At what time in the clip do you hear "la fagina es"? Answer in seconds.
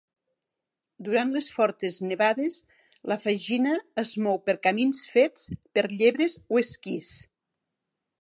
3.13-4.15